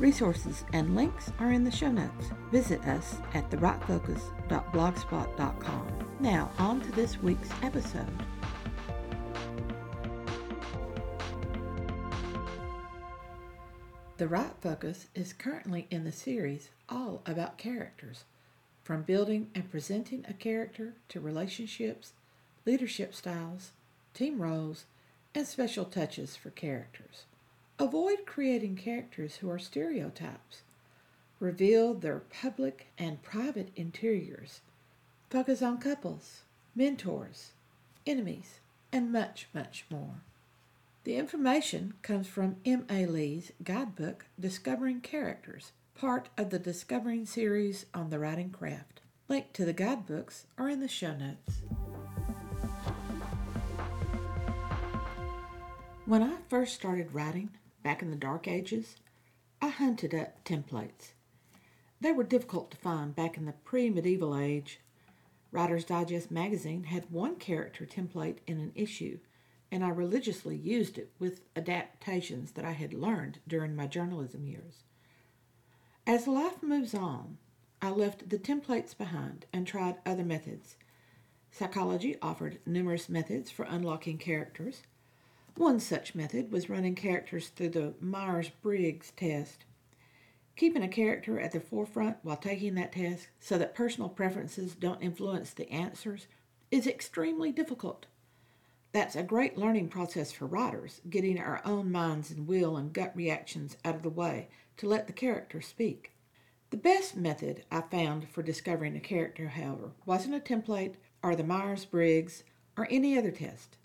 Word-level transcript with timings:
Resources 0.00 0.64
and 0.72 0.96
links 0.96 1.30
are 1.38 1.52
in 1.52 1.62
the 1.62 1.70
show 1.70 1.90
notes. 1.90 2.30
Visit 2.50 2.82
us 2.84 3.18
at 3.32 3.48
thewritefocus.blogspot.com. 3.50 5.88
Now, 6.18 6.50
on 6.58 6.80
to 6.80 6.90
this 6.92 7.22
week's 7.22 7.50
episode. 7.62 8.12
The 14.16 14.28
Write 14.28 14.54
Focus 14.60 15.08
is 15.14 15.32
currently 15.32 15.86
in 15.90 16.04
the 16.04 16.12
series 16.12 16.70
all 16.88 17.22
about 17.26 17.58
characters, 17.58 18.24
from 18.82 19.02
building 19.02 19.50
and 19.54 19.70
presenting 19.70 20.24
a 20.28 20.32
character 20.32 20.94
to 21.08 21.20
relationships, 21.20 22.12
leadership 22.66 23.14
styles, 23.14 23.70
team 24.12 24.42
roles, 24.42 24.86
and 25.34 25.46
special 25.46 25.84
touches 25.84 26.34
for 26.36 26.50
characters. 26.50 27.24
Avoid 27.76 28.24
creating 28.24 28.76
characters 28.76 29.36
who 29.36 29.50
are 29.50 29.58
stereotypes. 29.58 30.62
Reveal 31.40 31.94
their 31.94 32.20
public 32.20 32.86
and 32.96 33.20
private 33.20 33.70
interiors. 33.74 34.60
Focus 35.28 35.60
on 35.60 35.78
couples, 35.78 36.42
mentors, 36.76 37.50
enemies, 38.06 38.60
and 38.92 39.10
much, 39.10 39.48
much 39.52 39.86
more. 39.90 40.22
The 41.02 41.16
information 41.16 41.94
comes 42.02 42.28
from 42.28 42.56
M.A. 42.64 43.06
Lee's 43.06 43.50
guidebook, 43.62 44.26
Discovering 44.38 45.00
Characters, 45.00 45.72
part 45.96 46.28
of 46.38 46.50
the 46.50 46.60
Discovering 46.60 47.26
series 47.26 47.86
on 47.92 48.08
the 48.08 48.20
writing 48.20 48.50
craft. 48.50 49.00
Link 49.28 49.52
to 49.52 49.64
the 49.64 49.72
guidebooks 49.72 50.46
are 50.56 50.68
in 50.68 50.78
the 50.78 50.88
show 50.88 51.14
notes. 51.14 51.62
When 56.06 56.22
I 56.22 56.36
first 56.48 56.74
started 56.74 57.12
writing, 57.12 57.50
back 57.84 58.02
in 58.02 58.10
the 58.10 58.16
dark 58.16 58.48
ages, 58.48 58.96
I 59.62 59.68
hunted 59.68 60.12
up 60.12 60.42
templates. 60.44 61.12
They 62.00 62.10
were 62.10 62.24
difficult 62.24 62.72
to 62.72 62.76
find 62.76 63.14
back 63.14 63.36
in 63.36 63.44
the 63.44 63.52
pre 63.52 63.88
medieval 63.88 64.36
age. 64.36 64.80
Writer's 65.52 65.84
Digest 65.84 66.32
magazine 66.32 66.84
had 66.84 67.12
one 67.12 67.36
character 67.36 67.86
template 67.86 68.38
in 68.48 68.58
an 68.58 68.72
issue, 68.74 69.20
and 69.70 69.84
I 69.84 69.90
religiously 69.90 70.56
used 70.56 70.98
it 70.98 71.12
with 71.20 71.42
adaptations 71.54 72.52
that 72.52 72.64
I 72.64 72.72
had 72.72 72.92
learned 72.92 73.38
during 73.46 73.76
my 73.76 73.86
journalism 73.86 74.46
years. 74.46 74.82
As 76.06 76.26
life 76.26 76.62
moves 76.62 76.94
on, 76.94 77.38
I 77.80 77.90
left 77.90 78.28
the 78.28 78.38
templates 78.38 78.96
behind 78.96 79.46
and 79.52 79.66
tried 79.66 79.96
other 80.04 80.24
methods. 80.24 80.76
Psychology 81.50 82.16
offered 82.20 82.58
numerous 82.66 83.08
methods 83.08 83.50
for 83.50 83.64
unlocking 83.68 84.18
characters. 84.18 84.82
One 85.56 85.78
such 85.78 86.16
method 86.16 86.50
was 86.50 86.68
running 86.68 86.96
characters 86.96 87.48
through 87.48 87.68
the 87.70 87.94
Myers 88.00 88.50
Briggs 88.60 89.12
test. 89.16 89.64
Keeping 90.56 90.82
a 90.82 90.88
character 90.88 91.38
at 91.38 91.52
the 91.52 91.60
forefront 91.60 92.16
while 92.22 92.36
taking 92.36 92.74
that 92.74 92.92
test 92.92 93.28
so 93.38 93.56
that 93.58 93.74
personal 93.74 94.08
preferences 94.08 94.74
don't 94.74 95.02
influence 95.02 95.52
the 95.52 95.70
answers 95.70 96.26
is 96.72 96.88
extremely 96.88 97.52
difficult. 97.52 98.06
That's 98.90 99.14
a 99.14 99.22
great 99.22 99.56
learning 99.56 99.90
process 99.90 100.32
for 100.32 100.46
writers, 100.46 101.00
getting 101.08 101.38
our 101.38 101.60
own 101.64 101.90
minds 101.90 102.32
and 102.32 102.48
will 102.48 102.76
and 102.76 102.92
gut 102.92 103.12
reactions 103.14 103.76
out 103.84 103.94
of 103.94 104.02
the 104.02 104.10
way 104.10 104.48
to 104.78 104.88
let 104.88 105.06
the 105.06 105.12
character 105.12 105.60
speak. 105.60 106.12
The 106.70 106.76
best 106.76 107.14
method 107.16 107.64
I 107.70 107.82
found 107.82 108.28
for 108.28 108.42
discovering 108.42 108.96
a 108.96 109.00
character, 109.00 109.48
however, 109.48 109.92
wasn't 110.04 110.34
a 110.34 110.40
template 110.40 110.94
or 111.22 111.36
the 111.36 111.44
Myers 111.44 111.84
Briggs 111.84 112.42
or 112.76 112.88
any 112.90 113.16
other 113.16 113.30
test. 113.30 113.76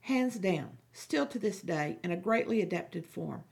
Hands 0.00 0.34
down, 0.38 0.76
still 0.96 1.26
to 1.26 1.38
this 1.38 1.60
day, 1.60 1.98
in 2.02 2.10
a 2.10 2.16
greatly 2.16 2.62
adapted 2.62 3.04
form, 3.04 3.44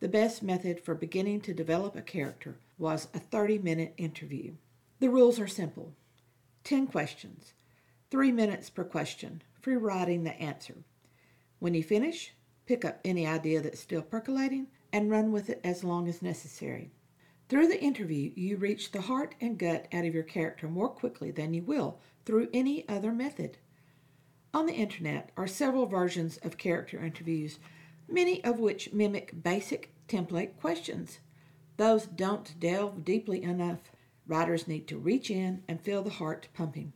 the 0.00 0.08
best 0.08 0.42
method 0.42 0.80
for 0.80 0.94
beginning 0.94 1.40
to 1.40 1.54
develop 1.54 1.94
a 1.94 2.02
character 2.02 2.56
was 2.76 3.08
a 3.14 3.18
30 3.18 3.58
minute 3.58 3.94
interview. 3.96 4.54
The 5.00 5.08
rules 5.08 5.38
are 5.38 5.46
simple 5.46 5.94
10 6.64 6.88
questions, 6.88 7.54
3 8.10 8.32
minutes 8.32 8.68
per 8.68 8.84
question, 8.84 9.42
free 9.60 9.76
writing 9.76 10.24
the 10.24 10.40
answer. 10.40 10.84
When 11.60 11.74
you 11.74 11.82
finish, 11.82 12.34
pick 12.66 12.84
up 12.84 13.00
any 13.04 13.26
idea 13.26 13.60
that's 13.60 13.80
still 13.80 14.02
percolating 14.02 14.66
and 14.92 15.10
run 15.10 15.32
with 15.32 15.50
it 15.50 15.60
as 15.62 15.84
long 15.84 16.08
as 16.08 16.20
necessary. 16.20 16.90
Through 17.48 17.68
the 17.68 17.80
interview, 17.80 18.32
you 18.34 18.56
reach 18.56 18.90
the 18.90 19.02
heart 19.02 19.34
and 19.40 19.58
gut 19.58 19.86
out 19.92 20.04
of 20.04 20.14
your 20.14 20.22
character 20.22 20.68
more 20.68 20.88
quickly 20.88 21.30
than 21.30 21.54
you 21.54 21.62
will 21.62 21.98
through 22.24 22.48
any 22.52 22.88
other 22.88 23.12
method. 23.12 23.58
On 24.58 24.66
the 24.66 24.74
internet 24.74 25.30
are 25.36 25.46
several 25.46 25.86
versions 25.86 26.36
of 26.38 26.58
character 26.58 26.98
interviews, 26.98 27.60
many 28.08 28.42
of 28.42 28.58
which 28.58 28.92
mimic 28.92 29.40
basic 29.40 29.92
template 30.08 30.56
questions. 30.56 31.20
Those 31.76 32.06
don't 32.06 32.58
delve 32.58 33.04
deeply 33.04 33.40
enough. 33.44 33.92
Writers 34.26 34.66
need 34.66 34.88
to 34.88 34.98
reach 34.98 35.30
in 35.30 35.62
and 35.68 35.80
feel 35.80 36.02
the 36.02 36.10
heart 36.10 36.48
pumping. 36.54 36.92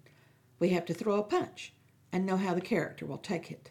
We 0.59 0.71
have 0.71 0.85
to 0.87 0.93
throw 0.93 1.21
a 1.21 1.23
punch 1.23 1.73
and 2.11 2.27
know 2.27 2.37
how 2.37 2.53
the 2.53 2.61
character 2.61 3.07
will 3.07 3.17
take 3.17 3.53
it. 3.53 3.71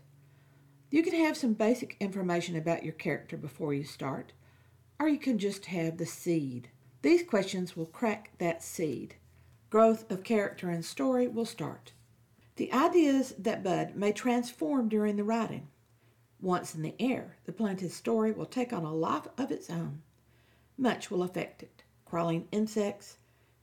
You 0.90 1.04
can 1.04 1.16
have 1.16 1.36
some 1.36 1.52
basic 1.52 1.98
information 2.00 2.56
about 2.56 2.86
your 2.86 2.94
character 2.94 3.36
before 3.36 3.74
you 3.74 3.84
start, 3.84 4.32
or 5.02 5.10
you 5.10 5.20
can 5.20 5.38
just 5.38 5.66
have 5.66 5.98
the 5.98 6.06
seed. 6.06 6.70
These 7.02 7.24
questions 7.24 7.76
will 7.76 7.88
crack 7.88 8.32
that 8.38 8.64
seed. 8.64 9.16
Growth 9.70 10.10
of 10.10 10.24
character 10.24 10.70
and 10.70 10.86
story 10.86 11.28
will 11.28 11.44
start. 11.44 11.92
The 12.62 12.74
ideas 12.74 13.34
that 13.40 13.64
bud 13.64 13.96
may 13.96 14.12
transform 14.12 14.88
during 14.88 15.16
the 15.16 15.24
writing. 15.24 15.70
Once 16.40 16.76
in 16.76 16.84
the 16.84 16.94
air, 17.00 17.38
the 17.46 17.52
planted 17.52 17.90
story 17.90 18.32
will 18.32 18.46
take 18.46 18.72
on 18.72 18.84
a 18.84 18.94
life 18.94 19.28
of 19.36 19.50
its 19.50 19.68
own. 19.68 20.04
Much 20.78 21.10
will 21.10 21.24
affect 21.24 21.64
it 21.64 21.82
crawling 22.06 22.48
insects, 22.52 23.18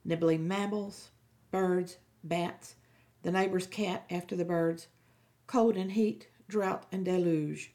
nibbling 0.04 0.48
mammals, 0.48 1.12
birds, 1.52 1.98
bats, 2.24 2.74
the 3.22 3.30
neighbor's 3.30 3.68
cat 3.68 4.04
after 4.10 4.34
the 4.34 4.44
birds, 4.44 4.88
cold 5.46 5.76
and 5.76 5.92
heat, 5.92 6.26
drought 6.48 6.84
and 6.90 7.04
deluge. 7.04 7.72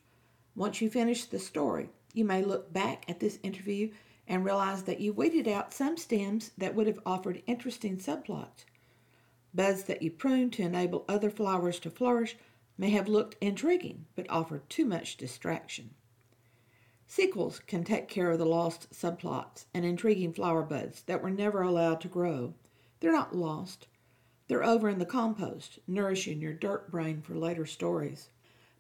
Once 0.57 0.81
you 0.81 0.89
finish 0.89 1.23
the 1.23 1.39
story, 1.39 1.89
you 2.13 2.25
may 2.25 2.44
look 2.44 2.73
back 2.73 3.09
at 3.09 3.22
this 3.22 3.39
interview 3.44 3.89
and 4.28 4.44
realize 4.44 4.83
that 4.83 5.00
you 5.00 5.13
weeded 5.13 5.47
out 5.47 5.73
some 5.73 5.95
stems 5.95 6.51
that 6.57 6.75
would 6.75 6.88
have 6.88 7.00
offered 7.06 7.41
interesting 7.47 7.95
subplots. 7.95 8.66
Buds 9.53 9.84
that 9.84 10.02
you 10.02 10.09
pruned 10.09 10.53
to 10.53 10.64
enable 10.64 11.06
other 11.08 11.30
flowers 11.30 11.80
to 11.81 11.91
flourish 11.91 12.36
may 12.78 12.90
have 12.90 13.08
looked 13.08 13.38
intriguing 13.40 14.06
but 14.16 14.30
offered 14.30 14.68
too 14.69 14.86
much 14.86 15.18
distraction. 15.18 15.91
Sequels 17.06 17.59
can 17.59 17.84
take 17.84 18.08
care 18.08 18.31
of 18.31 18.40
the 18.40 18.46
lost 18.46 18.92
subplots 18.92 19.66
and 19.74 19.86
intriguing 19.86 20.34
flower 20.34 20.63
buds 20.63 21.03
that 21.03 21.22
were 21.22 21.30
never 21.30 21.62
allowed 21.62 22.02
to 22.02 22.08
grow. 22.08 22.56
They're 23.00 23.12
not 23.12 23.36
lost. 23.36 23.88
They're 24.47 24.63
over 24.63 24.90
in 24.90 24.97
the 24.97 25.06
compost, 25.06 25.78
nourishing 25.86 26.42
your 26.42 26.53
dirt 26.53 26.90
brain 26.90 27.22
for 27.22 27.36
later 27.36 27.66
stories. 27.68 28.30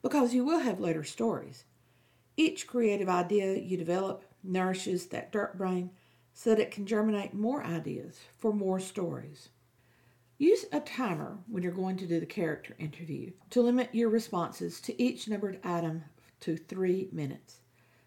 Because 0.01 0.33
you 0.33 0.43
will 0.43 0.59
have 0.59 0.79
later 0.79 1.03
stories. 1.03 1.65
Each 2.35 2.65
creative 2.65 3.09
idea 3.09 3.55
you 3.55 3.77
develop 3.77 4.25
nourishes 4.43 5.07
that 5.07 5.31
dirt 5.31 5.57
brain 5.57 5.91
so 6.33 6.49
that 6.49 6.59
it 6.59 6.71
can 6.71 6.87
germinate 6.87 7.33
more 7.33 7.63
ideas 7.63 8.19
for 8.39 8.51
more 8.51 8.79
stories. 8.79 9.49
Use 10.39 10.65
a 10.71 10.79
timer 10.79 11.37
when 11.47 11.61
you're 11.61 11.71
going 11.71 11.95
to 11.97 12.07
do 12.07 12.19
the 12.19 12.25
character 12.25 12.75
interview 12.79 13.31
to 13.51 13.61
limit 13.61 13.93
your 13.93 14.09
responses 14.09 14.81
to 14.81 15.01
each 15.01 15.27
numbered 15.27 15.59
item 15.63 16.05
to 16.39 16.57
three 16.57 17.07
minutes. 17.11 17.59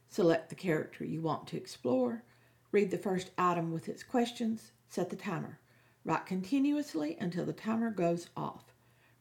Select 0.08 0.48
the 0.48 0.56
character 0.56 1.04
you 1.04 1.22
want 1.22 1.46
to 1.46 1.56
explore, 1.56 2.24
read 2.72 2.90
the 2.90 2.98
first 2.98 3.30
item 3.38 3.70
with 3.70 3.88
its 3.88 4.02
questions, 4.02 4.72
set 4.88 5.08
the 5.08 5.16
timer. 5.16 5.60
Write 6.04 6.26
continuously 6.26 7.16
until 7.20 7.46
the 7.46 7.52
timer 7.52 7.90
goes 7.90 8.28
off. 8.36 8.72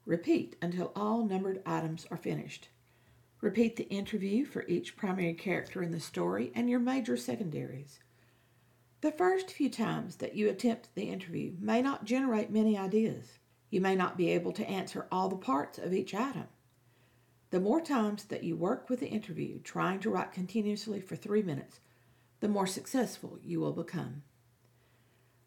Repeat 0.05 0.55
until 0.61 0.91
all 0.95 1.23
numbered 1.23 1.61
items 1.65 2.07
are 2.09 2.17
finished. 2.17 2.69
Repeat 3.39 3.75
the 3.75 3.89
interview 3.89 4.45
for 4.45 4.65
each 4.67 4.97
primary 4.97 5.35
character 5.35 5.83
in 5.83 5.91
the 5.91 5.99
story 5.99 6.51
and 6.55 6.69
your 6.69 6.79
major 6.79 7.17
secondaries. 7.17 7.99
The 9.05 9.11
first 9.11 9.51
few 9.51 9.69
times 9.69 10.15
that 10.15 10.33
you 10.33 10.49
attempt 10.49 10.89
the 10.95 11.11
interview 11.11 11.53
may 11.59 11.79
not 11.79 12.05
generate 12.05 12.49
many 12.49 12.75
ideas. 12.75 13.37
You 13.69 13.79
may 13.79 13.95
not 13.95 14.17
be 14.17 14.31
able 14.31 14.51
to 14.53 14.67
answer 14.67 15.07
all 15.11 15.29
the 15.29 15.35
parts 15.35 15.77
of 15.77 15.93
each 15.93 16.15
item. 16.15 16.47
The 17.51 17.59
more 17.59 17.81
times 17.81 18.23
that 18.23 18.43
you 18.43 18.55
work 18.57 18.89
with 18.89 19.01
the 19.01 19.07
interview, 19.07 19.59
trying 19.59 19.99
to 19.99 20.09
write 20.09 20.31
continuously 20.31 21.01
for 21.01 21.15
three 21.15 21.43
minutes, 21.43 21.81
the 22.39 22.47
more 22.47 22.65
successful 22.65 23.37
you 23.43 23.59
will 23.59 23.73
become. 23.73 24.23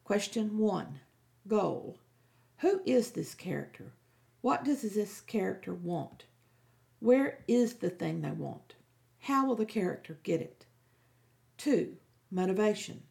Question 0.05 0.56
1 0.58 1.00
Goal 1.49 1.99
Who 2.58 2.81
is 2.87 3.10
this 3.10 3.34
character? 3.34 3.93
What 4.40 4.62
does 4.62 4.82
this 4.82 5.20
character 5.20 5.75
want? 5.75 6.26
Where 7.00 7.40
is 7.49 7.75
the 7.75 7.90
thing 7.90 8.20
they 8.20 8.31
want? 8.31 8.76
How 9.19 9.44
will 9.44 9.56
the 9.56 9.66
character 9.66 10.20
get 10.22 10.40
it? 10.40 10.64
2. 11.56 11.96
Motivation. 12.31 13.02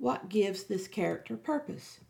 What 0.00 0.30
gives 0.30 0.62
this 0.62 0.88
character 0.88 1.36
purpose? 1.36 2.00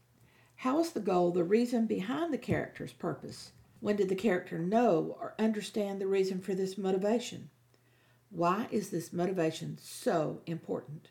How 0.54 0.78
is 0.78 0.92
the 0.92 1.00
goal 1.00 1.32
the 1.32 1.42
reason 1.42 1.86
behind 1.86 2.32
the 2.32 2.38
character's 2.38 2.92
purpose? 2.92 3.50
When 3.80 3.96
did 3.96 4.08
the 4.08 4.14
character 4.14 4.60
know 4.60 5.16
or 5.18 5.34
understand 5.40 6.00
the 6.00 6.06
reason 6.06 6.38
for 6.40 6.54
this 6.54 6.78
motivation? 6.78 7.50
Why 8.30 8.68
is 8.70 8.90
this 8.90 9.12
motivation 9.12 9.76
so 9.82 10.40
important? 10.46 11.08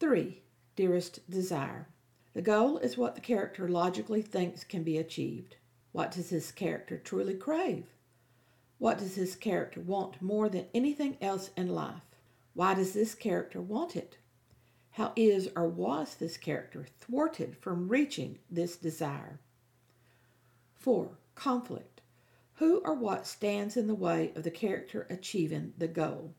3. 0.00 0.40
Dearest 0.74 1.28
desire. 1.28 1.90
The 2.32 2.40
goal 2.40 2.78
is 2.78 2.96
what 2.96 3.14
the 3.14 3.20
character 3.20 3.68
logically 3.68 4.22
thinks 4.22 4.64
can 4.64 4.84
be 4.84 4.96
achieved. 4.96 5.56
What 5.92 6.12
does 6.12 6.30
this 6.30 6.50
character 6.50 6.96
truly 6.96 7.34
crave? 7.34 7.84
What 8.78 8.96
does 8.96 9.16
this 9.16 9.36
character 9.36 9.80
want 9.80 10.22
more 10.22 10.48
than 10.48 10.64
anything 10.72 11.18
else 11.20 11.50
in 11.58 11.68
life? 11.68 12.16
Why 12.54 12.72
does 12.72 12.94
this 12.94 13.14
character 13.14 13.60
want 13.60 13.96
it? 13.96 14.16
How 14.94 15.12
is 15.16 15.48
or 15.56 15.66
was 15.66 16.14
this 16.14 16.36
character 16.36 16.86
thwarted 17.00 17.56
from 17.56 17.88
reaching 17.88 18.38
this 18.48 18.76
desire? 18.76 19.40
4. 20.76 21.18
Conflict. 21.34 22.00
Who 22.58 22.78
or 22.84 22.94
what 22.94 23.26
stands 23.26 23.76
in 23.76 23.88
the 23.88 23.94
way 23.96 24.30
of 24.36 24.44
the 24.44 24.52
character 24.52 25.04
achieving 25.10 25.72
the 25.76 25.88
goal? 25.88 26.34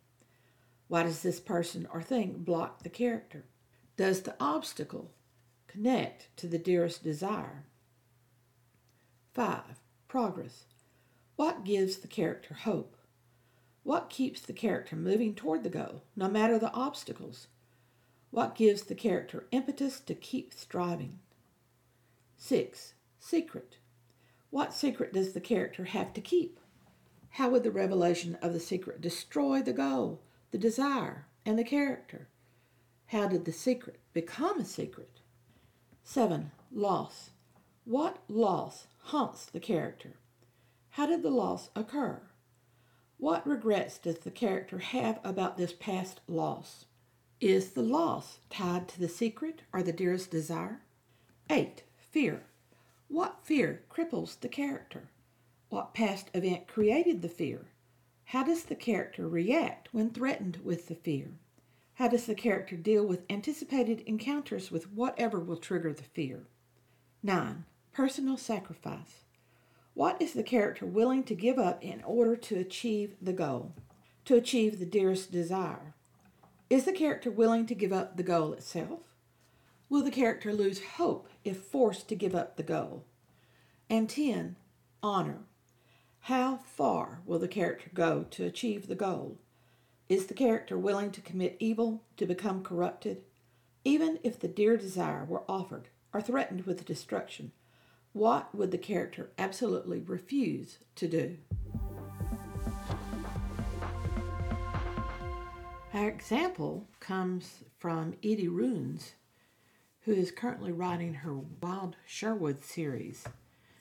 Why 0.88 1.04
does 1.04 1.22
this 1.22 1.42
person 1.42 1.86
or 1.92 2.02
thing 2.02 2.44
block 2.46 2.84
the 2.84 2.90
character? 2.90 3.44
Does 3.98 4.22
the 4.22 4.36
obstacle 4.40 5.12
connect 5.68 6.30
to 6.38 6.48
the 6.48 6.58
dearest 6.58 7.04
desire? 7.04 7.66
5. 9.34 9.82
Progress. 10.08 10.64
What 11.36 11.66
gives 11.66 11.98
the 11.98 12.08
character 12.08 12.54
hope? 12.54 12.96
What 13.84 14.10
keeps 14.10 14.40
the 14.40 14.54
character 14.54 14.96
moving 14.96 15.36
toward 15.36 15.64
the 15.64 15.70
goal, 15.70 16.04
no 16.16 16.30
matter 16.30 16.58
the 16.58 16.72
obstacles? 16.72 17.48
What 18.36 18.54
gives 18.54 18.82
the 18.82 18.96
character 18.96 19.48
impetus 19.52 20.02
to 20.02 20.14
keep 20.14 20.54
striving? 20.54 21.20
6. 22.36 22.94
Secret. 23.18 23.78
What 24.50 24.74
secret 24.74 25.14
does 25.14 25.32
the 25.32 25.40
character 25.40 25.86
have 25.86 26.12
to 26.12 26.20
keep? 26.20 26.60
How 27.30 27.48
would 27.48 27.64
the 27.64 27.72
revelation 27.72 28.36
of 28.42 28.52
the 28.52 28.60
secret 28.60 29.00
destroy 29.00 29.62
the 29.62 29.72
goal, 29.72 30.20
the 30.52 30.58
desire, 30.58 31.28
and 31.46 31.58
the 31.58 31.64
character? 31.64 32.28
How 33.06 33.30
did 33.30 33.46
the 33.46 33.54
secret 33.54 34.02
become 34.12 34.60
a 34.60 34.66
secret? 34.66 35.22
7. 36.04 36.52
Loss. 36.74 37.30
What 37.86 38.18
loss 38.28 38.88
haunts 39.04 39.46
the 39.46 39.62
character? 39.62 40.18
How 40.90 41.06
did 41.06 41.24
the 41.24 41.30
loss 41.30 41.70
occur? 41.74 42.22
What 43.16 43.48
regrets 43.48 43.98
does 43.98 44.20
the 44.20 44.30
character 44.30 44.80
have 44.80 45.22
about 45.24 45.56
this 45.56 45.72
past 45.72 46.20
loss? 46.28 46.84
Is 47.42 47.72
the 47.72 47.82
loss 47.82 48.40
tied 48.50 48.88
to 48.88 49.00
the 49.00 49.10
secret 49.10 49.62
or 49.74 49.84
the 49.84 49.92
dearest 49.92 50.32
desire? 50.32 50.80
8. 51.50 51.84
Fear. 51.98 52.44
What 53.10 53.44
fear 53.44 53.84
cripples 53.90 54.40
the 54.40 54.48
character? 54.48 55.10
What 55.68 55.94
past 55.94 56.30
event 56.34 56.66
created 56.66 57.22
the 57.22 57.28
fear? 57.28 57.66
How 58.26 58.44
does 58.44 58.64
the 58.64 58.76
character 58.76 59.28
react 59.28 59.94
when 59.94 60.12
threatened 60.12 60.62
with 60.64 60.88
the 60.88 60.96
fear? 60.96 61.32
How 61.96 62.08
does 62.08 62.26
the 62.26 62.36
character 62.36 62.78
deal 62.78 63.06
with 63.06 63.30
anticipated 63.30 64.00
encounters 64.06 64.72
with 64.72 64.94
whatever 64.94 65.40
will 65.40 65.58
trigger 65.58 65.92
the 65.92 66.04
fear? 66.04 66.48
9. 67.22 67.66
Personal 67.92 68.38
sacrifice. 68.38 69.26
What 69.94 70.22
is 70.22 70.32
the 70.32 70.44
character 70.44 70.86
willing 70.86 71.26
to 71.26 71.36
give 71.36 71.60
up 71.60 71.84
in 71.84 72.02
order 72.04 72.38
to 72.38 72.60
achieve 72.60 73.18
the 73.22 73.34
goal, 73.34 73.74
to 74.24 74.36
achieve 74.36 74.80
the 74.80 74.86
dearest 74.86 75.34
desire? 75.34 75.95
Is 76.68 76.86
the 76.86 76.94
character 76.94 77.30
willing 77.30 77.68
to 77.68 77.76
give 77.76 77.94
up 77.94 78.18
the 78.18 78.24
goal 78.24 78.52
itself? 78.54 79.14
Will 79.88 80.04
the 80.04 80.10
character 80.10 80.52
lose 80.52 80.84
hope 80.98 81.30
if 81.44 81.58
forced 81.58 82.10
to 82.10 82.16
give 82.16 82.34
up 82.34 82.58
the 82.58 82.64
goal? 82.64 83.06
And 83.88 84.10
10. 84.10 84.56
Honor. 85.04 85.44
How 86.22 86.58
far 86.58 87.22
will 87.24 87.38
the 87.38 87.48
character 87.48 87.92
go 87.94 88.26
to 88.32 88.46
achieve 88.46 88.88
the 88.88 88.96
goal? 88.96 89.38
Is 90.10 90.26
the 90.26 90.34
character 90.34 90.76
willing 90.76 91.12
to 91.12 91.22
commit 91.22 91.56
evil, 91.60 92.02
to 92.18 92.26
become 92.26 92.64
corrupted? 92.64 93.22
Even 93.84 94.18
if 94.24 94.40
the 94.40 94.48
dear 94.48 94.76
desire 94.76 95.24
were 95.24 95.44
offered 95.48 95.90
or 96.14 96.22
threatened 96.22 96.66
with 96.66 96.84
destruction, 96.84 97.52
what 98.12 98.56
would 98.56 98.72
the 98.72 98.80
character 98.80 99.30
absolutely 99.38 100.00
refuse 100.00 100.80
to 100.96 101.08
do? 101.08 101.38
Our 105.96 106.10
example 106.10 106.90
comes 107.00 107.64
from 107.80 108.16
Edie 108.22 108.50
Runes, 108.50 109.14
who 110.02 110.12
is 110.12 110.30
currently 110.30 110.74
writing 110.74 111.14
her 111.14 111.38
Wild 111.62 111.96
Sherwood 112.06 112.66
series. 112.66 113.24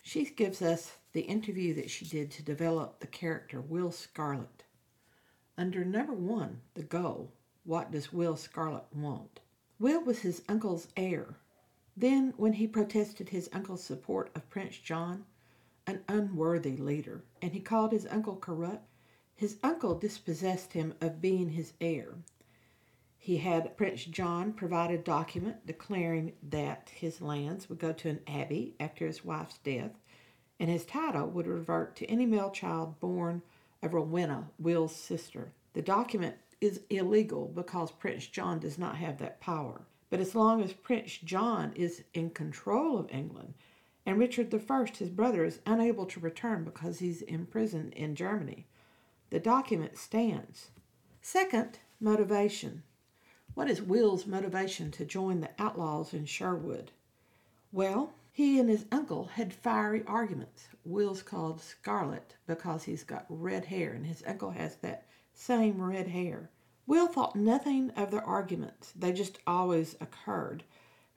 She 0.01 0.25
gives 0.27 0.63
us 0.63 0.93
the 1.13 1.23
interview 1.23 1.75
that 1.75 1.91
she 1.91 2.05
did 2.05 2.31
to 2.31 2.45
develop 2.45 3.01
the 3.01 3.09
character 3.09 3.61
Will 3.61 3.91
Scarlet. 3.91 4.63
Under 5.59 5.85
number 5.85 6.13
one, 6.13 6.61
the 6.75 6.85
goal, 6.85 7.33
what 7.65 7.91
does 7.91 8.13
Will 8.13 8.37
Scarlet 8.37 8.85
want? 8.95 9.41
Will 9.81 10.01
was 10.01 10.21
his 10.21 10.45
uncle's 10.49 10.87
heir 10.97 11.35
then, 11.97 12.33
when 12.37 12.53
he 12.53 12.69
protested 12.69 13.31
his 13.31 13.51
uncle's 13.53 13.83
support 13.83 14.31
of 14.37 14.49
Prince 14.49 14.79
John, 14.79 15.25
an 15.85 16.05
unworthy 16.09 16.77
leader, 16.77 17.25
and 17.43 17.53
he 17.53 17.59
called 17.59 17.91
his 17.91 18.07
uncle 18.07 18.37
corrupt, 18.37 18.87
his 19.35 19.57
uncle 19.63 19.95
dispossessed 19.99 20.73
him 20.73 20.95
of 21.01 21.21
being 21.21 21.51
his 21.51 21.73
heir. 21.81 22.15
He 23.19 23.39
had 23.39 23.77
Prince 23.77 24.05
John 24.05 24.53
provide 24.53 24.91
a 24.91 24.99
document 24.99 25.67
declaring 25.67 26.35
that 26.43 26.91
his 26.95 27.21
lands 27.21 27.69
would 27.69 27.79
go 27.79 27.93
to 27.93 28.09
an 28.11 28.21
abbey 28.27 28.75
after 28.79 29.07
his 29.07 29.25
wife's 29.25 29.59
death, 29.59 29.93
and 30.61 30.71
his 30.71 30.85
title 30.85 31.29
would 31.29 31.47
revert 31.47 31.97
to 31.97 32.07
any 32.07 32.27
male 32.27 32.51
child 32.51 33.01
born 33.01 33.43
of 33.83 33.95
Rowena, 33.95 34.51
Will's 34.59 34.95
sister. 34.95 35.53
The 35.73 35.83
document 35.83 36.37
is 36.61 36.83
illegal 36.89 37.51
because 37.55 37.91
Prince 37.91 38.27
John 38.27 38.59
does 38.59 38.79
not 38.79 38.97
have 38.97 39.19
that 39.19 39.41
power. 39.41 39.83
But 40.11 40.21
as 40.21 40.35
long 40.35 40.63
as 40.63 40.73
Prince 40.73 41.19
John 41.19 41.73
is 41.75 42.05
in 42.15 42.31
control 42.31 42.99
of 42.99 43.11
England, 43.11 43.55
and 44.07 44.19
Richard 44.19 44.55
I, 44.55 44.87
his 44.97 45.09
brother, 45.09 45.45
is 45.45 45.61
unable 45.67 46.07
to 46.07 46.21
return 46.21 46.63
because 46.63 47.01
he's 47.01 47.23
imprisoned 47.23 47.95
in 47.95 48.15
Germany, 48.15 48.67
the 49.35 49.41
document 49.41 49.99
stands. 49.99 50.69
Second, 51.21 51.81
motivation. 51.99 52.85
What 53.55 53.69
is 53.69 53.83
Will's 53.83 54.29
motivation 54.29 54.93
to 54.93 55.05
join 55.05 55.41
the 55.41 55.51
outlaws 55.59 56.15
in 56.15 56.25
Sherwood? 56.25 56.93
Well, 57.73 58.13
he 58.31 58.61
and 58.61 58.69
his 58.69 58.85
uncle 58.93 59.25
had 59.25 59.53
fiery 59.53 60.05
arguments. 60.07 60.69
Will's 60.85 61.25
called 61.25 61.61
Scarlet 61.61 62.37
because 62.47 62.85
he's 62.85 63.03
got 63.03 63.27
red 63.29 63.65
hair, 63.65 63.93
and 63.93 64.07
his 64.07 64.23
uncle 64.25 64.53
has 64.53 64.77
that 64.77 65.09
same 65.33 65.83
red 65.83 66.07
hair. 66.07 66.51
Will 66.87 67.09
thought 67.09 67.35
nothing 67.35 67.91
of 67.97 68.13
their 68.13 68.23
arguments, 68.23 68.93
they 68.95 69.13
just 69.13 69.41
always 69.49 69.97
occurred. 70.01 70.63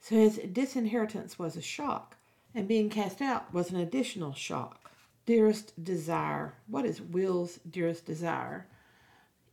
So 0.00 0.16
his 0.16 0.38
disinheritance 0.38 1.38
was 1.38 1.56
a 1.56 1.62
shock, 1.62 2.16
and 2.52 2.66
being 2.66 2.90
cast 2.90 3.22
out 3.22 3.54
was 3.54 3.70
an 3.70 3.76
additional 3.76 4.34
shock. 4.34 4.87
Dearest 5.28 5.84
desire. 5.84 6.54
What 6.68 6.86
is 6.86 7.02
Will's 7.02 7.58
dearest 7.68 8.06
desire? 8.06 8.66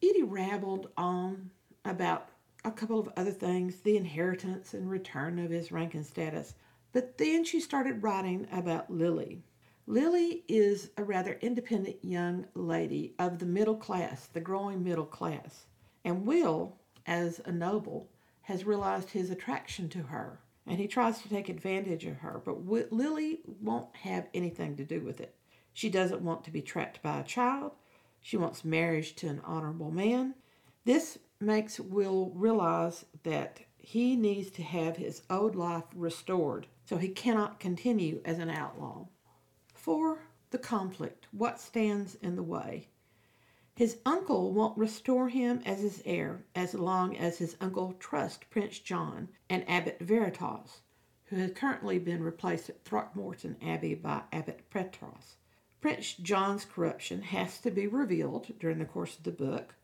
Edie 0.01 0.23
rabbled 0.23 0.87
on 0.95 1.49
about 1.83 2.29
a 2.63 2.71
couple 2.71 2.97
of 2.97 3.09
other 3.17 3.33
things, 3.33 3.81
the 3.81 3.97
inheritance 3.97 4.73
and 4.73 4.89
return 4.89 5.37
of 5.37 5.51
his 5.51 5.73
rank 5.73 5.93
and 5.93 6.05
status. 6.05 6.55
But 6.93 7.17
then 7.17 7.43
she 7.43 7.59
started 7.59 8.03
writing 8.03 8.47
about 8.53 8.89
Lily. 8.89 9.43
Lily 9.85 10.45
is 10.47 10.91
a 10.95 11.03
rather 11.03 11.33
independent 11.41 11.97
young 12.01 12.45
lady 12.53 13.13
of 13.19 13.39
the 13.39 13.45
middle 13.45 13.75
class, 13.75 14.27
the 14.27 14.39
growing 14.39 14.81
middle 14.81 15.05
class. 15.05 15.65
And 16.05 16.25
Will, 16.25 16.77
as 17.05 17.41
a 17.43 17.51
noble, 17.51 18.07
has 18.43 18.63
realized 18.63 19.09
his 19.09 19.29
attraction 19.29 19.89
to 19.89 20.03
her 20.03 20.39
and 20.65 20.79
he 20.79 20.87
tries 20.87 21.21
to 21.21 21.27
take 21.27 21.49
advantage 21.49 22.05
of 22.05 22.15
her. 22.19 22.41
But 22.45 22.65
Lily 22.65 23.41
won't 23.61 23.93
have 23.97 24.29
anything 24.33 24.77
to 24.77 24.85
do 24.85 25.01
with 25.01 25.19
it. 25.19 25.35
She 25.75 25.89
doesn't 25.89 26.21
want 26.21 26.45
to 26.45 26.51
be 26.51 26.61
trapped 26.61 27.03
by 27.03 27.19
a 27.19 27.23
child. 27.23 27.73
She 28.21 28.37
wants 28.37 28.63
marriage 28.63 29.13
to 29.17 29.27
an 29.27 29.41
honorable 29.43 29.91
man. 29.91 30.35
This 30.85 31.19
makes 31.41 31.81
Will 31.81 32.31
realize 32.33 33.03
that 33.23 33.59
he 33.77 34.15
needs 34.15 34.49
to 34.51 34.63
have 34.63 34.95
his 34.95 35.23
old 35.29 35.53
life 35.53 35.83
restored 35.93 36.67
so 36.85 36.95
he 36.95 37.09
cannot 37.09 37.59
continue 37.59 38.21
as 38.23 38.39
an 38.39 38.49
outlaw. 38.49 39.07
For 39.73 40.29
the 40.51 40.57
conflict, 40.57 41.27
what 41.33 41.59
stands 41.59 42.15
in 42.15 42.37
the 42.37 42.41
way? 42.41 42.87
His 43.75 43.97
uncle 44.05 44.53
won't 44.53 44.77
restore 44.77 45.27
him 45.27 45.61
as 45.65 45.81
his 45.81 46.01
heir 46.05 46.45
as 46.55 46.73
long 46.73 47.17
as 47.17 47.39
his 47.39 47.57
uncle 47.59 47.91
trusts 47.99 48.45
Prince 48.49 48.79
John 48.79 49.27
and 49.49 49.69
Abbot 49.69 49.99
Veritas, 49.99 50.83
who 51.25 51.35
has 51.35 51.51
currently 51.51 51.99
been 51.99 52.23
replaced 52.23 52.69
at 52.69 52.85
Throckmorton 52.85 53.57
Abbey 53.61 53.93
by 53.93 54.21
Abbot 54.31 54.69
Petros. 54.69 55.35
Prince 55.85 56.15
John's 56.15 56.65
corruption 56.65 57.21
has 57.21 57.59
to 57.59 57.69
be 57.69 57.85
revealed 57.85 58.47
during 58.59 58.79
the 58.79 58.85
course 58.85 59.17
of 59.17 59.23
the 59.23 59.29
book, 59.29 59.75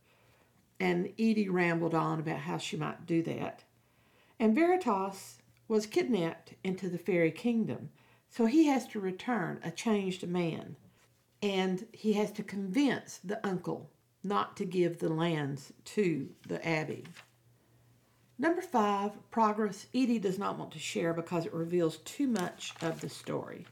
and 0.80 1.14
Edie 1.20 1.48
rambled 1.48 1.94
on 1.94 2.20
about 2.20 2.40
how 2.40 2.58
she 2.58 2.76
might 2.76 3.06
do 3.06 3.22
that. 3.22 3.62
And 4.40 4.56
Veritas 4.56 5.38
was 5.68 5.86
kidnapped 5.86 6.56
into 6.64 6.90
the 6.90 6.98
fairy 6.98 7.30
kingdom, 7.30 7.92
so 8.32 8.48
he 8.48 8.66
has 8.66 8.88
to 8.88 9.00
return 9.00 9.60
a 9.64 9.70
changed 9.70 10.28
man, 10.28 10.76
and 11.40 11.86
he 11.92 12.14
has 12.14 12.32
to 12.32 12.42
convince 12.42 13.20
the 13.20 13.40
uncle 13.46 13.92
not 14.24 14.58
to 14.58 14.66
give 14.66 14.98
the 14.98 15.14
lands 15.14 15.72
to 15.86 16.30
the 16.48 16.68
abbey. 16.68 17.04
Number 18.40 18.64
five, 18.64 19.12
progress 19.30 19.86
Edie 19.94 20.18
does 20.18 20.40
not 20.40 20.58
want 20.58 20.72
to 20.72 20.80
share 20.80 21.14
because 21.14 21.46
it 21.46 21.54
reveals 21.54 21.98
too 21.98 22.26
much 22.26 22.74
of 22.82 23.02
the 23.02 23.10
story. 23.10 23.68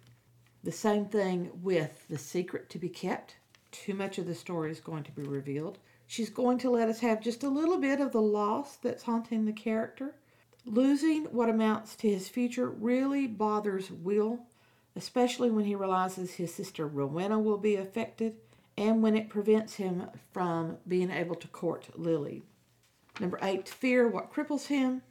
The 0.64 0.72
same 0.72 1.06
thing 1.06 1.52
with 1.62 2.08
the 2.10 2.18
secret 2.18 2.70
to 2.70 2.80
be 2.80 2.90
kept. 2.90 3.36
Too 3.72 3.94
much 3.94 4.18
of 4.18 4.28
the 4.28 4.36
story 4.36 4.72
is 4.72 4.80
going 4.80 5.04
to 5.04 5.12
be 5.12 5.22
revealed. 5.22 5.78
She's 6.08 6.30
going 6.30 6.58
to 6.60 6.70
let 6.70 6.90
us 6.90 7.00
have 7.00 7.22
just 7.22 7.44
a 7.44 7.50
little 7.50 7.78
bit 7.78 8.02
of 8.02 8.12
the 8.12 8.22
loss 8.22 8.76
that's 8.76 9.04
haunting 9.04 9.46
the 9.46 9.54
character. 9.54 10.16
Losing 10.66 11.26
what 11.26 11.50
amounts 11.50 11.96
to 11.98 12.10
his 12.10 12.28
future 12.28 12.70
really 12.70 13.28
bothers 13.28 13.90
Will, 13.90 14.40
especially 14.96 15.50
when 15.50 15.66
he 15.66 15.76
realizes 15.76 16.34
his 16.34 16.54
sister 16.54 16.88
Rowena 16.88 17.40
will 17.40 17.58
be 17.58 17.76
affected 17.76 18.36
and 18.78 19.02
when 19.02 19.16
it 19.16 19.30
prevents 19.30 19.76
him 19.76 20.08
from 20.32 20.78
being 20.88 21.12
able 21.12 21.36
to 21.36 21.48
court 21.48 21.88
Lily. 21.96 22.44
Number 23.20 23.40
eight, 23.42 23.70
fear, 23.70 24.08
what 24.08 24.34
cripples 24.34 24.68
him. 24.68 25.02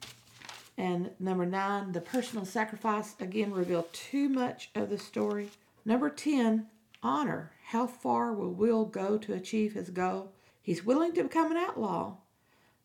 And 0.79 1.11
number 1.19 1.45
nine, 1.45 1.91
the 1.91 1.99
personal 1.99 2.45
sacrifice, 2.45 3.13
again, 3.19 3.51
reveal 3.51 3.89
too 3.91 4.29
much 4.29 4.69
of 4.73 4.89
the 4.89 4.97
story. 4.97 5.49
Number 5.83 6.09
10, 6.09 6.67
honor. 7.03 7.51
How 7.65 7.85
far 7.85 8.31
will 8.31 8.53
Will 8.53 8.85
go 8.85 9.17
to 9.17 9.33
achieve 9.33 9.73
his 9.73 9.89
goal? 9.89 10.31
He's 10.61 10.85
willing 10.85 11.11
to 11.15 11.23
become 11.23 11.51
an 11.51 11.57
outlaw, 11.57 12.15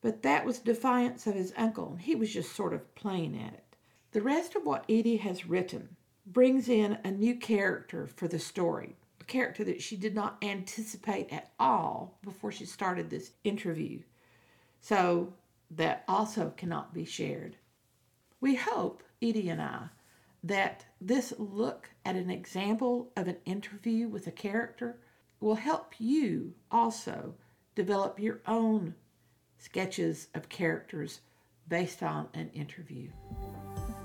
but 0.03 0.23
that 0.23 0.45
was 0.45 0.59
defiance 0.59 1.29
of 1.29 1.37
his 1.37 1.55
uncle, 1.57 1.93
and 1.93 2.01
he 2.01 2.17
was 2.17 2.33
just 2.33 2.57
sort 2.57 2.75
of 2.75 2.95
playing 2.97 3.41
at 3.41 3.55
it. 3.55 3.65
The 4.11 4.23
rest 4.23 4.57
of 4.57 4.65
what 4.65 4.85
Edie 4.89 5.19
has 5.19 5.47
written 5.47 5.95
brings 6.27 6.69
in 6.69 6.99
a 7.05 7.13
new 7.13 7.37
character 7.37 8.09
for 8.09 8.27
the 8.27 8.41
story, 8.41 8.97
a 9.21 9.25
character 9.25 9.63
that 9.63 9.81
she 9.81 9.97
did 9.97 10.17
not 10.17 10.43
anticipate 10.43 11.33
at 11.33 11.53
all 11.61 12.19
before 12.25 12.51
she 12.51 12.67
started 12.67 13.09
this 13.09 13.31
interview. 13.45 14.01
So 14.81 15.33
that 15.71 16.03
also 16.09 16.53
cannot 16.57 16.93
be 16.93 17.05
shared. 17.05 17.55
We 18.41 18.55
hope, 18.57 19.03
Edie 19.23 19.49
and 19.49 19.62
I, 19.62 19.88
that 20.43 20.85
this 21.00 21.33
look 21.38 21.91
at 22.05 22.17
an 22.17 22.31
example 22.31 23.11
of 23.17 23.29
an 23.29 23.38
interview 23.45 24.09
with 24.09 24.26
a 24.26 24.33
character 24.33 24.99
will 25.41 25.55
help 25.55 25.95
you 25.99 26.55
also 26.71 27.35
develop 27.75 28.21
your 28.21 28.41
own 28.47 28.95
sketches 29.59 30.29
of 30.35 30.49
characters 30.49 31.21
based 31.69 32.03
on 32.03 32.29
an 32.35 32.50
interview. 32.50 33.09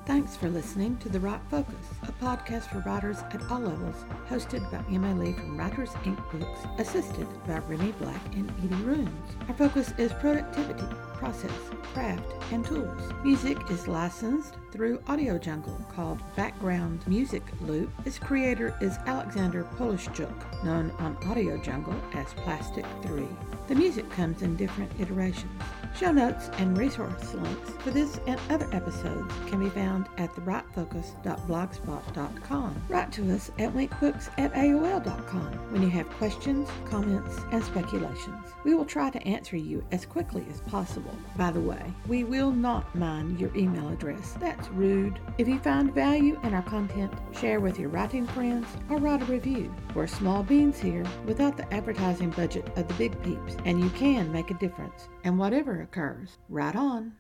Thanks 0.06 0.36
for 0.36 0.50
listening 0.50 0.98
to 0.98 1.10
The 1.10 1.20
Write 1.20 1.42
Focus, 1.52 1.76
a 2.04 2.12
podcast 2.14 2.72
for 2.72 2.80
writers 2.80 3.18
at 3.32 3.42
all 3.52 3.60
levels, 3.60 4.06
hosted 4.28 4.70
by 4.72 4.84
M.A. 4.92 5.14
Lee 5.14 5.34
from 5.34 5.58
Writers 5.58 5.90
Inc. 6.04 6.18
Books, 6.32 6.62
assisted 6.80 7.28
by 7.46 7.60
Remy 7.60 7.92
Black 8.00 8.36
and 8.36 8.50
Edie 8.64 8.84
Runes. 8.84 9.36
Our 9.48 9.54
focus 9.54 9.94
is 10.00 10.12
productivity, 10.14 10.84
process, 11.20 11.52
craft, 11.94 12.24
and 12.54 12.66
tools. 12.66 13.02
Music 13.24 13.58
is 13.70 13.90
licensed 13.90 14.56
through 14.72 15.04
Audio 15.08 15.38
Jungle 15.38 15.78
called 15.94 16.22
Background 16.38 17.06
Music 17.08 17.44
Loop. 17.62 17.92
Its 18.06 18.18
creator 18.18 18.74
is 18.82 18.98
Alexander 19.06 19.66
Polishchuk, 19.78 20.64
known 20.64 20.92
on 21.00 21.18
Audio 21.28 21.58
Jungle 21.58 22.00
as 22.14 22.34
Plastic 22.34 22.86
3. 23.04 23.28
The 23.68 23.76
music 23.76 24.10
comes 24.10 24.42
in 24.42 24.56
different 24.56 24.92
iterations. 25.00 25.62
Show 25.96 26.12
notes 26.12 26.50
and 26.58 26.78
resource 26.78 27.34
links 27.34 27.72
for 27.80 27.90
this 27.92 28.20
and 28.26 28.40
other 28.50 28.68
episodes 28.72 29.32
can 29.48 29.64
be 29.64 29.70
found 29.70 30.08
at 30.18 30.32
thewritefocus.blogspot.com. 30.32 32.82
Write 32.90 33.12
to 33.12 33.32
us 33.34 33.52
at 33.60 33.74
winkbooks 33.74 34.30
at 34.38 34.54
AOL.com 34.54 35.72
when 35.72 35.82
you 35.82 35.90
have 35.90 36.10
questions, 36.12 36.70
comments, 36.86 37.40
and 37.52 37.62
speculations. 37.64 38.54
We 38.64 38.76
will 38.76 38.86
try 38.86 39.10
to 39.10 39.28
answer 39.28 39.58
you 39.58 39.84
as 39.92 40.06
quickly 40.06 40.46
as 40.50 40.62
possible. 40.62 41.09
By 41.38 41.52
the 41.52 41.60
way, 41.62 41.94
we 42.08 42.24
will 42.24 42.52
not 42.52 42.94
mind 42.96 43.40
your 43.40 43.56
email 43.56 43.90
address. 43.90 44.36
That's 44.40 44.68
rude. 44.70 45.20
If 45.38 45.48
you 45.48 45.60
find 45.60 45.94
value 45.94 46.40
in 46.44 46.54
our 46.54 46.62
content, 46.64 47.14
share 47.32 47.60
with 47.60 47.80
your 47.80 47.90
writing 47.90 48.28
friends 48.28 48.68
or 48.90 48.98
write 48.98 49.22
a 49.22 49.26
review. 49.26 49.74
We're 49.94 50.08
small 50.08 50.44
beans 50.44 50.80
here 50.80 51.06
without 51.26 51.58
the 51.58 51.72
advertising 51.74 52.32
budget 52.32 52.68
of 52.78 52.88
the 52.88 52.94
big 52.96 53.22
peeps, 53.24 53.56
and 53.66 53.80
you 53.82 53.90
can 53.92 54.32
make 54.32 54.52
a 54.52 54.56
difference. 54.56 55.10
And 55.24 55.38
whatever 55.38 55.82
occurs, 55.82 56.38
right 56.50 56.76
on. 56.76 57.14